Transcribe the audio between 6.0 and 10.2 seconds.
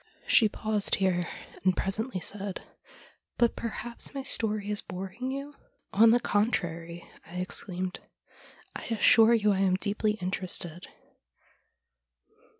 On the contrary,' I exclaimed,' I assure you I am deeply